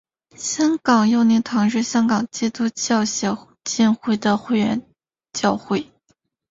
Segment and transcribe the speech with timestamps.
[0.35, 4.81] 香港佑宁堂是香港基督教协进会的会员
[5.31, 5.91] 教会。